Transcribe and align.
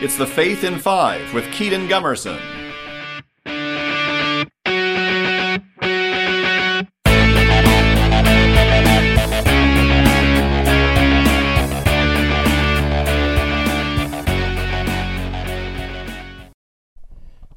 It's 0.00 0.16
the 0.16 0.28
Faith 0.28 0.62
in 0.62 0.78
Five 0.78 1.34
with 1.34 1.44
Kedon 1.50 1.88
Gumerson. 1.88 2.57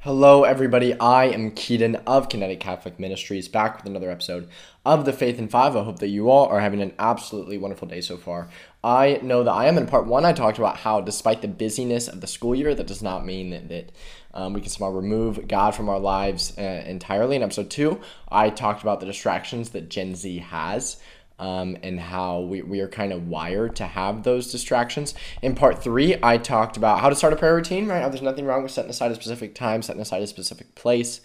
Hello, 0.04 0.42
everybody. 0.42 0.98
I 0.98 1.26
am 1.26 1.52
Kedon 1.52 1.94
of 2.08 2.28
Kinetic 2.28 2.58
Catholic 2.58 2.98
Ministries, 2.98 3.46
back 3.46 3.76
with 3.76 3.86
another 3.86 4.10
episode 4.10 4.48
of 4.84 5.04
The 5.04 5.12
Faith 5.12 5.38
in 5.38 5.46
Five. 5.46 5.76
I 5.76 5.84
hope 5.84 6.00
that 6.00 6.08
you 6.08 6.28
all 6.28 6.48
are 6.48 6.58
having 6.58 6.82
an 6.82 6.92
absolutely 6.98 7.56
wonderful 7.56 7.86
day 7.86 8.00
so 8.00 8.16
far. 8.16 8.48
I 8.82 9.20
know 9.22 9.44
that 9.44 9.52
I 9.52 9.66
am 9.66 9.78
in 9.78 9.86
part 9.86 10.08
one. 10.08 10.24
I 10.24 10.32
talked 10.32 10.58
about 10.58 10.78
how, 10.78 11.00
despite 11.00 11.40
the 11.40 11.46
busyness 11.46 12.08
of 12.08 12.20
the 12.20 12.26
school 12.26 12.52
year, 12.52 12.74
that 12.74 12.88
does 12.88 13.00
not 13.00 13.24
mean 13.24 13.50
that, 13.50 13.68
that 13.68 13.92
um, 14.34 14.54
we 14.54 14.60
can 14.60 14.70
somehow 14.70 14.90
remove 14.90 15.46
God 15.46 15.72
from 15.72 15.88
our 15.88 16.00
lives 16.00 16.52
uh, 16.58 16.82
entirely. 16.84 17.36
In 17.36 17.44
episode 17.44 17.70
two, 17.70 18.00
I 18.28 18.50
talked 18.50 18.82
about 18.82 18.98
the 18.98 19.06
distractions 19.06 19.70
that 19.70 19.88
Gen 19.88 20.16
Z 20.16 20.38
has 20.38 20.96
um, 21.42 21.76
and 21.82 21.98
how 21.98 22.40
we, 22.40 22.62
we 22.62 22.78
are 22.78 22.88
kind 22.88 23.12
of 23.12 23.26
wired 23.26 23.74
to 23.74 23.84
have 23.84 24.22
those 24.22 24.52
distractions. 24.52 25.12
In 25.42 25.56
part 25.56 25.82
three, 25.82 26.16
I 26.22 26.38
talked 26.38 26.76
about 26.76 27.00
how 27.00 27.08
to 27.08 27.16
start 27.16 27.32
a 27.32 27.36
prayer 27.36 27.56
routine, 27.56 27.88
right? 27.88 28.00
How 28.00 28.08
there's 28.08 28.22
nothing 28.22 28.46
wrong 28.46 28.62
with 28.62 28.70
setting 28.70 28.92
aside 28.92 29.10
a 29.10 29.16
specific 29.16 29.56
time, 29.56 29.82
setting 29.82 30.00
aside 30.00 30.22
a 30.22 30.28
specific 30.28 30.76
place 30.76 31.20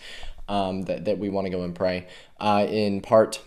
um, 0.50 0.82
that, 0.84 1.06
that 1.06 1.20
we 1.20 1.30
want 1.30 1.46
to 1.46 1.52
go 1.52 1.62
and 1.62 1.76
pray. 1.76 2.08
Uh, 2.40 2.66
in 2.68 3.00
part 3.00 3.42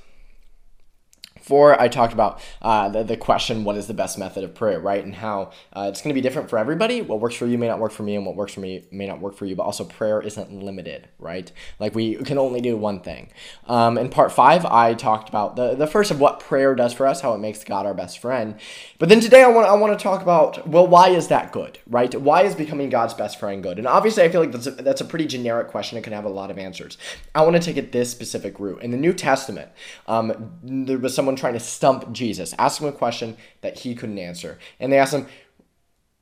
Four, 1.50 1.80
I 1.82 1.88
talked 1.88 2.12
about 2.12 2.40
uh, 2.62 2.90
the, 2.90 3.02
the 3.02 3.16
question, 3.16 3.64
what 3.64 3.74
is 3.74 3.88
the 3.88 3.92
best 3.92 4.16
method 4.16 4.44
of 4.44 4.54
prayer, 4.54 4.78
right? 4.78 5.02
And 5.02 5.16
how 5.16 5.50
uh, 5.72 5.88
it's 5.90 6.00
going 6.00 6.14
to 6.14 6.14
be 6.14 6.20
different 6.20 6.48
for 6.48 6.60
everybody. 6.60 7.02
What 7.02 7.18
works 7.18 7.34
for 7.34 7.44
you 7.44 7.58
may 7.58 7.66
not 7.66 7.80
work 7.80 7.90
for 7.90 8.04
me, 8.04 8.14
and 8.14 8.24
what 8.24 8.36
works 8.36 8.54
for 8.54 8.60
me 8.60 8.84
may 8.92 9.08
not 9.08 9.20
work 9.20 9.34
for 9.34 9.46
you. 9.46 9.56
But 9.56 9.64
also, 9.64 9.82
prayer 9.82 10.22
isn't 10.22 10.52
limited, 10.52 11.08
right? 11.18 11.50
Like 11.80 11.92
we 11.96 12.14
can 12.14 12.38
only 12.38 12.60
do 12.60 12.76
one 12.76 13.00
thing. 13.00 13.32
Um, 13.66 13.98
in 13.98 14.10
part 14.10 14.30
five, 14.30 14.64
I 14.64 14.94
talked 14.94 15.28
about 15.28 15.56
the, 15.56 15.74
the 15.74 15.88
first 15.88 16.12
of 16.12 16.20
what 16.20 16.38
prayer 16.38 16.76
does 16.76 16.94
for 16.94 17.04
us, 17.04 17.20
how 17.20 17.34
it 17.34 17.38
makes 17.38 17.64
God 17.64 17.84
our 17.84 17.94
best 17.94 18.20
friend. 18.20 18.54
But 19.00 19.08
then 19.08 19.18
today, 19.18 19.42
I 19.42 19.48
want 19.48 19.66
I 19.66 19.74
want 19.74 19.98
to 19.98 20.00
talk 20.00 20.22
about 20.22 20.68
well, 20.68 20.86
why 20.86 21.08
is 21.08 21.26
that 21.28 21.50
good, 21.50 21.80
right? 21.88 22.14
Why 22.14 22.42
is 22.42 22.54
becoming 22.54 22.90
God's 22.90 23.14
best 23.14 23.40
friend 23.40 23.60
good? 23.60 23.78
And 23.78 23.88
obviously, 23.88 24.22
I 24.22 24.28
feel 24.28 24.40
like 24.40 24.52
that's 24.52 24.68
a, 24.68 24.70
that's 24.70 25.00
a 25.00 25.04
pretty 25.04 25.26
generic 25.26 25.66
question. 25.66 25.98
It 25.98 26.04
can 26.04 26.12
have 26.12 26.26
a 26.26 26.28
lot 26.28 26.52
of 26.52 26.58
answers. 26.58 26.96
I 27.34 27.42
want 27.42 27.56
to 27.56 27.62
take 27.62 27.76
it 27.76 27.90
this 27.90 28.08
specific 28.08 28.60
route. 28.60 28.82
In 28.82 28.92
the 28.92 28.96
New 28.96 29.12
Testament, 29.12 29.72
um, 30.06 30.52
there 30.62 30.98
was 30.98 31.12
someone 31.12 31.39
trying 31.40 31.54
to 31.54 31.60
stump 31.60 32.12
Jesus, 32.12 32.54
ask 32.58 32.80
him 32.80 32.88
a 32.88 32.92
question 32.92 33.36
that 33.62 33.80
he 33.80 33.94
couldn't 33.94 34.18
answer. 34.18 34.58
And 34.78 34.92
they 34.92 34.98
asked 34.98 35.14
him, 35.14 35.26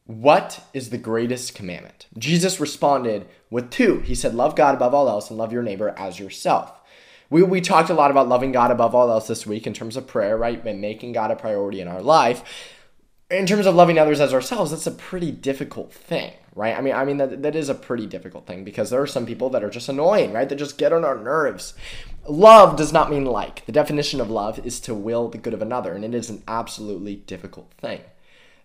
What 0.06 0.64
is 0.72 0.90
the 0.90 0.98
greatest 0.98 1.54
commandment? 1.54 2.06
Jesus 2.16 2.60
responded 2.60 3.26
with 3.50 3.70
two. 3.70 4.00
He 4.00 4.14
said, 4.14 4.34
Love 4.34 4.56
God 4.56 4.74
above 4.74 4.94
all 4.94 5.08
else 5.08 5.28
and 5.28 5.38
love 5.38 5.52
your 5.52 5.62
neighbor 5.62 5.94
as 5.98 6.18
yourself. 6.18 6.72
We, 7.30 7.42
we 7.42 7.60
talked 7.60 7.90
a 7.90 7.94
lot 7.94 8.10
about 8.10 8.28
loving 8.28 8.52
God 8.52 8.70
above 8.70 8.94
all 8.94 9.10
else 9.10 9.26
this 9.26 9.46
week 9.46 9.66
in 9.66 9.74
terms 9.74 9.96
of 9.96 10.06
prayer, 10.06 10.36
right? 10.36 10.64
And 10.64 10.80
making 10.80 11.12
God 11.12 11.30
a 11.30 11.36
priority 11.36 11.80
in 11.80 11.88
our 11.88 12.02
life. 12.02 12.42
In 13.30 13.44
terms 13.44 13.66
of 13.66 13.74
loving 13.74 13.98
others 13.98 14.20
as 14.20 14.32
ourselves, 14.32 14.70
that's 14.70 14.86
a 14.86 14.90
pretty 14.90 15.30
difficult 15.30 15.92
thing, 15.92 16.32
right? 16.54 16.76
I 16.76 16.80
mean, 16.80 16.94
I 16.94 17.04
mean 17.04 17.18
that, 17.18 17.42
that 17.42 17.54
is 17.54 17.68
a 17.68 17.74
pretty 17.74 18.06
difficult 18.06 18.46
thing 18.46 18.64
because 18.64 18.88
there 18.88 19.02
are 19.02 19.06
some 19.06 19.26
people 19.26 19.50
that 19.50 19.62
are 19.62 19.68
just 19.68 19.90
annoying, 19.90 20.32
right? 20.32 20.48
That 20.48 20.56
just 20.56 20.78
get 20.78 20.94
on 20.94 21.04
our 21.04 21.18
nerves. 21.18 21.74
Love 22.28 22.76
does 22.76 22.92
not 22.92 23.10
mean 23.10 23.24
like. 23.24 23.64
The 23.64 23.72
definition 23.72 24.20
of 24.20 24.30
love 24.30 24.64
is 24.64 24.80
to 24.80 24.94
will 24.94 25.28
the 25.28 25.38
good 25.38 25.54
of 25.54 25.62
another, 25.62 25.94
and 25.94 26.04
it 26.04 26.14
is 26.14 26.28
an 26.28 26.42
absolutely 26.46 27.16
difficult 27.16 27.72
thing. 27.78 28.00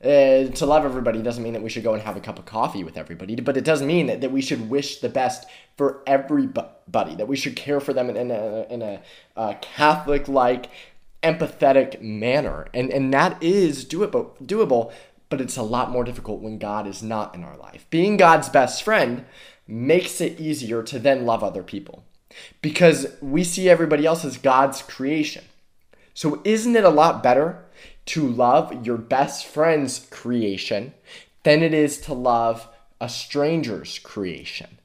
Uh, 0.03 0.51
to 0.51 0.65
love 0.65 0.83
everybody 0.83 1.21
doesn't 1.21 1.43
mean 1.43 1.53
that 1.53 1.63
we 1.63 1.69
should 1.69 1.83
go 1.83 1.93
and 1.93 2.03
have 2.03 2.17
a 2.17 2.19
cup 2.19 2.37
of 2.37 2.45
coffee 2.45 2.83
with 2.83 2.97
everybody, 2.97 3.35
but 3.35 3.55
it 3.55 3.63
does 3.63 3.81
mean 3.81 4.07
that, 4.07 4.19
that 4.19 4.33
we 4.33 4.41
should 4.41 4.69
wish 4.69 4.99
the 4.99 5.07
best 5.07 5.47
for 5.77 6.03
everybody, 6.05 7.15
that 7.15 7.29
we 7.29 7.37
should 7.37 7.55
care 7.55 7.79
for 7.79 7.93
them 7.93 8.09
in, 8.09 8.17
in 8.17 8.31
a, 8.31 8.65
in 8.69 8.81
a 8.81 9.01
uh, 9.37 9.53
Catholic 9.61 10.27
like, 10.27 10.69
empathetic 11.23 12.01
manner. 12.01 12.67
And, 12.73 12.91
and 12.91 13.13
that 13.13 13.41
is 13.41 13.85
doable, 13.85 14.35
doable, 14.45 14.91
but 15.29 15.39
it's 15.39 15.55
a 15.55 15.63
lot 15.63 15.89
more 15.89 16.03
difficult 16.03 16.41
when 16.41 16.57
God 16.57 16.85
is 16.85 17.01
not 17.01 17.33
in 17.33 17.45
our 17.45 17.55
life. 17.55 17.87
Being 17.89 18.17
God's 18.17 18.49
best 18.49 18.83
friend 18.83 19.23
makes 19.65 20.19
it 20.19 20.37
easier 20.37 20.83
to 20.83 20.99
then 20.99 21.25
love 21.25 21.45
other 21.45 21.63
people 21.63 22.03
because 22.61 23.07
we 23.21 23.43
see 23.43 23.69
everybody 23.69 24.05
else 24.05 24.25
as 24.25 24.37
God's 24.37 24.81
creation. 24.81 25.43
So, 26.13 26.41
isn't 26.43 26.75
it 26.75 26.83
a 26.83 26.89
lot 26.89 27.23
better 27.23 27.63
to 28.07 28.27
love 28.27 28.85
your 28.85 28.97
best 28.97 29.45
friend's 29.45 30.05
creation 30.11 30.93
than 31.43 31.63
it 31.63 31.73
is 31.73 31.99
to 32.01 32.13
love 32.13 32.67
a 33.01 33.09
stranger's 33.09 33.99
creation? 33.99 34.77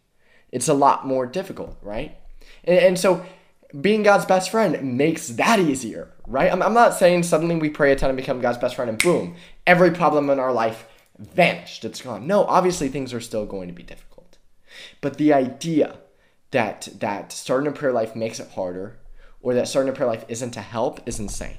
It's 0.51 0.69
a 0.69 0.75
lot 0.75 1.07
more 1.07 1.27
difficult, 1.27 1.77
right? 1.83 2.17
And, 2.65 2.79
and 2.79 2.99
so, 2.99 3.25
being 3.79 4.03
God's 4.03 4.25
best 4.25 4.51
friend 4.51 4.97
makes 4.97 5.29
that 5.29 5.61
easier, 5.61 6.09
right? 6.27 6.51
I'm, 6.51 6.63
I'm 6.63 6.73
not 6.73 6.95
saying 6.95 7.23
suddenly 7.23 7.57
we 7.57 7.69
pray 7.69 7.93
a 7.93 7.97
ton 7.97 8.11
and 8.11 8.17
become 8.17 8.41
God's 8.41 8.59
best 8.59 8.77
friend 8.77 8.89
and 8.89 8.99
boom, 8.99 9.37
every 9.67 9.91
problem 9.91 10.31
in 10.31 10.39
our 10.39 10.53
life 10.53 10.87
vanished. 11.19 11.85
It's 11.85 12.01
gone. 12.01 12.27
No, 12.27 12.45
obviously 12.45 12.89
things 12.89 13.13
are 13.13 13.21
still 13.21 13.45
going 13.45 13.69
to 13.69 13.75
be 13.75 13.83
difficult. 13.83 14.39
But 15.01 15.19
the 15.19 15.33
idea 15.33 15.97
that 16.51 16.89
that 17.01 17.33
starting 17.33 17.69
a 17.69 17.73
prayer 17.73 17.93
life 17.93 18.17
makes 18.17 18.41
it 18.41 18.51
harder 18.51 18.99
or 19.41 19.55
that 19.55 19.69
starting 19.69 19.91
a 19.91 19.95
prayer 19.95 20.09
life 20.09 20.25
isn't 20.29 20.51
to 20.53 20.61
help 20.61 21.07
is 21.07 21.19
insane. 21.19 21.59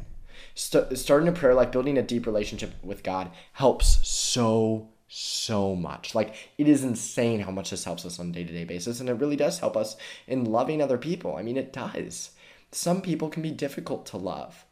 St- 0.55 0.97
starting 0.97 1.27
a 1.27 1.31
prayer 1.31 1.53
life, 1.53 1.71
building 1.71 1.97
a 1.97 2.01
deep 2.01 2.25
relationship 2.25 2.73
with 2.83 3.03
God 3.03 3.31
helps 3.53 4.07
so 4.07 4.89
so 5.07 5.75
much. 5.75 6.13
Like 6.13 6.35
it 6.57 6.67
is 6.67 6.83
insane 6.83 7.39
how 7.41 7.51
much 7.51 7.71
this 7.71 7.83
helps 7.83 8.05
us 8.05 8.19
on 8.19 8.29
a 8.29 8.31
day-to-day 8.31 8.65
basis 8.65 8.99
and 8.99 9.09
it 9.09 9.13
really 9.13 9.35
does 9.35 9.59
help 9.59 9.75
us 9.75 9.97
in 10.27 10.45
loving 10.45 10.81
other 10.81 10.97
people. 10.97 11.35
I 11.35 11.41
mean 11.41 11.57
it 11.57 11.73
does. 11.73 12.31
Some 12.71 13.01
people 13.01 13.29
can 13.29 13.41
be 13.41 13.51
difficult 13.51 14.05
to 14.07 14.17
love. 14.17 14.65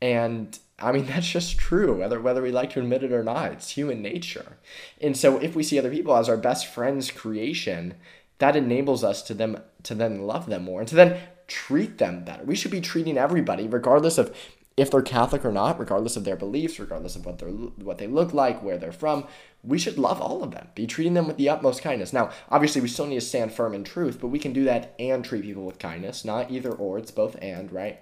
And 0.00 0.58
I 0.78 0.92
mean 0.92 1.06
that's 1.08 1.28
just 1.28 1.58
true 1.58 1.98
whether 1.98 2.20
whether 2.20 2.42
we 2.42 2.50
like 2.50 2.70
to 2.70 2.80
admit 2.80 3.04
it 3.04 3.12
or 3.12 3.22
not. 3.22 3.52
It's 3.52 3.70
human 3.70 4.02
nature. 4.02 4.58
And 5.00 5.16
so 5.16 5.38
if 5.38 5.54
we 5.54 5.62
see 5.62 5.78
other 5.78 5.90
people 5.90 6.16
as 6.16 6.28
our 6.28 6.36
best 6.36 6.66
friend's 6.66 7.10
creation, 7.10 7.94
that 8.38 8.56
enables 8.56 9.04
us 9.04 9.22
to 9.22 9.34
them 9.34 9.60
to 9.82 9.94
then 9.94 10.22
love 10.22 10.46
them 10.46 10.64
more 10.64 10.80
and 10.80 10.88
to 10.88 10.94
then 10.94 11.18
treat 11.46 11.98
them 11.98 12.24
better. 12.24 12.44
We 12.44 12.54
should 12.54 12.70
be 12.70 12.80
treating 12.80 13.18
everybody, 13.18 13.66
regardless 13.66 14.18
of 14.18 14.34
if 14.76 14.92
they're 14.92 15.02
Catholic 15.02 15.44
or 15.44 15.50
not, 15.50 15.80
regardless 15.80 16.16
of 16.16 16.24
their 16.24 16.36
beliefs, 16.36 16.78
regardless 16.78 17.16
of 17.16 17.26
what 17.26 17.38
they're 17.38 17.48
what 17.48 17.98
they 17.98 18.06
look 18.06 18.32
like, 18.32 18.62
where 18.62 18.78
they're 18.78 18.92
from. 18.92 19.26
We 19.64 19.78
should 19.78 19.98
love 19.98 20.20
all 20.20 20.44
of 20.44 20.52
them. 20.52 20.68
Be 20.76 20.86
treating 20.86 21.14
them 21.14 21.26
with 21.26 21.36
the 21.36 21.48
utmost 21.48 21.82
kindness. 21.82 22.12
Now, 22.12 22.30
obviously, 22.48 22.80
we 22.80 22.86
still 22.86 23.06
need 23.06 23.16
to 23.16 23.20
stand 23.20 23.52
firm 23.52 23.74
in 23.74 23.82
truth, 23.82 24.18
but 24.20 24.28
we 24.28 24.38
can 24.38 24.52
do 24.52 24.64
that 24.64 24.94
and 25.00 25.24
treat 25.24 25.42
people 25.42 25.66
with 25.66 25.80
kindness. 25.80 26.24
Not 26.24 26.52
either 26.52 26.70
or. 26.70 26.98
It's 26.98 27.10
both 27.10 27.36
and, 27.42 27.72
right? 27.72 27.98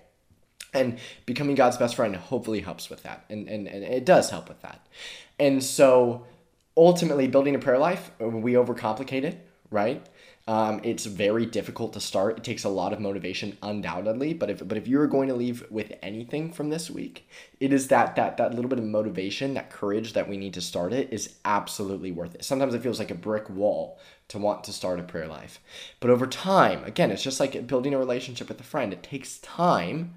And 0.75 0.99
becoming 1.25 1.55
God's 1.55 1.79
best 1.79 1.95
friend 1.95 2.15
hopefully 2.15 2.61
helps 2.61 2.91
with 2.91 3.03
that, 3.05 3.25
and 3.31 3.49
and, 3.49 3.67
and 3.67 3.83
it 3.83 4.05
does 4.05 4.29
help 4.29 4.49
with 4.51 4.61
that. 4.61 4.87
And 5.39 5.65
so, 5.65 6.27
ultimately, 6.77 7.27
building 7.27 7.55
a 7.55 7.59
prayer 7.59 7.79
life, 7.79 8.11
we 8.19 8.53
overcomplicate 8.53 9.25
it, 9.25 9.49
right? 9.71 10.07
Um, 10.49 10.81
it's 10.85 11.07
very 11.07 11.45
difficult 11.45 11.93
to 11.95 12.01
start. 12.01 12.39
It 12.39 12.45
takes 12.45 12.63
a 12.63 12.69
lot 12.69 12.93
of 12.93 13.01
motivation, 13.01 13.59
undoubtedly. 13.63 14.33
But 14.33 14.49
if 14.49 14.67
but 14.67 14.79
if 14.79 14.87
you're 14.87 15.09
going 15.09 15.29
to 15.29 15.35
leave 15.35 15.69
with 15.71 15.93
anything 16.03 16.53
from 16.53 16.71
this 16.71 16.89
week, 16.89 17.29
it 17.59 17.73
is 17.73 17.89
that 17.89 18.15
that 18.15 18.37
that 18.37 18.55
little 18.55 18.69
bit 18.69 18.79
of 18.79 18.85
motivation, 18.85 19.55
that 19.55 19.71
courage 19.71 20.13
that 20.13 20.29
we 20.29 20.37
need 20.37 20.55
to 20.55 20.61
start 20.61 20.93
it 20.93 21.13
is 21.13 21.35
absolutely 21.45 22.13
worth 22.13 22.37
it. 22.37 22.45
Sometimes 22.45 22.75
it 22.75 22.83
feels 22.83 23.01
like 23.01 23.11
a 23.11 23.15
brick 23.17 23.51
wall 23.51 23.99
to 24.29 24.39
want 24.39 24.63
to 24.65 24.73
start 24.73 25.01
a 25.01 25.05
prayer 25.05 25.27
life, 25.27 25.59
but 25.99 26.11
over 26.11 26.27
time, 26.27 26.85
again, 26.85 27.11
it's 27.11 27.23
just 27.23 27.41
like 27.41 27.67
building 27.67 27.95
a 27.95 27.99
relationship 27.99 28.49
with 28.49 28.61
a 28.61 28.65
friend. 28.65 28.93
It 28.93 29.03
takes 29.03 29.39
time, 29.39 30.15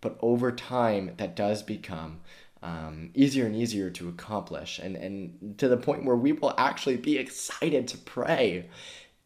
but 0.00 0.16
over 0.20 0.50
time, 0.50 1.12
that 1.18 1.36
does 1.36 1.62
become 1.62 2.20
um, 2.62 3.10
easier 3.14 3.46
and 3.46 3.56
easier 3.56 3.90
to 3.90 4.08
accomplish, 4.08 4.78
and 4.78 4.96
and 4.96 5.58
to 5.58 5.68
the 5.68 5.76
point 5.76 6.04
where 6.04 6.16
we 6.16 6.32
will 6.32 6.54
actually 6.58 6.96
be 6.96 7.16
excited 7.16 7.88
to 7.88 7.98
pray 7.98 8.68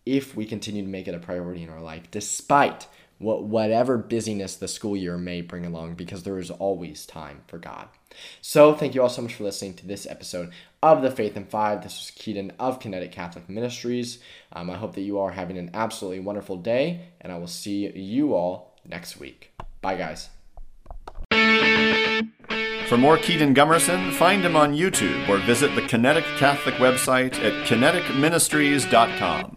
if 0.06 0.36
we 0.36 0.44
continue 0.44 0.82
to 0.82 0.88
make 0.88 1.08
it 1.08 1.14
a 1.14 1.18
priority 1.18 1.62
in 1.62 1.70
our 1.70 1.80
life, 1.80 2.10
despite 2.10 2.86
what 3.18 3.44
whatever 3.44 3.96
busyness 3.96 4.56
the 4.56 4.68
school 4.68 4.96
year 4.96 5.16
may 5.16 5.40
bring 5.40 5.64
along, 5.64 5.94
because 5.94 6.22
there 6.22 6.38
is 6.38 6.50
always 6.50 7.06
time 7.06 7.42
for 7.46 7.58
God. 7.58 7.88
So, 8.40 8.74
thank 8.74 8.94
you 8.94 9.02
all 9.02 9.08
so 9.08 9.22
much 9.22 9.34
for 9.34 9.44
listening 9.44 9.74
to 9.74 9.86
this 9.86 10.06
episode 10.06 10.52
of 10.82 11.02
the 11.02 11.10
Faith 11.10 11.36
in 11.36 11.46
Five. 11.46 11.82
This 11.82 11.98
was 11.98 12.12
Kedon 12.14 12.52
of 12.58 12.78
Kinetic 12.78 13.12
Catholic 13.12 13.48
Ministries. 13.48 14.18
Um, 14.52 14.70
I 14.70 14.76
hope 14.76 14.94
that 14.94 15.02
you 15.02 15.18
are 15.18 15.32
having 15.32 15.58
an 15.58 15.70
absolutely 15.74 16.20
wonderful 16.20 16.56
day, 16.56 17.08
and 17.20 17.32
I 17.32 17.38
will 17.38 17.46
see 17.48 17.90
you 17.90 18.34
all 18.34 18.78
next 18.86 19.18
week. 19.18 19.52
Bye, 19.80 19.96
guys. 19.96 20.33
For 22.88 22.98
more 22.98 23.16
Kedon 23.16 23.54
Gumerson, 23.54 24.12
find 24.12 24.44
him 24.44 24.56
on 24.56 24.74
YouTube 24.74 25.28
or 25.28 25.38
visit 25.38 25.74
the 25.74 25.82
Kinetic 25.82 26.24
Catholic 26.36 26.74
website 26.74 27.34
at 27.42 27.66
kineticministries.com. 27.66 29.53